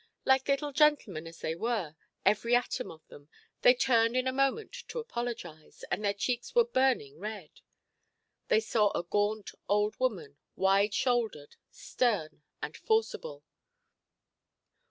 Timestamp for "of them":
2.89-3.29